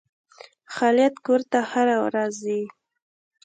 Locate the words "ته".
1.51-1.59